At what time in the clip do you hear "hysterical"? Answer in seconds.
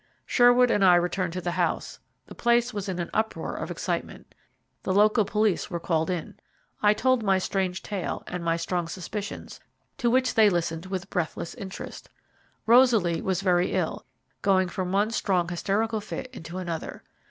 15.49-16.01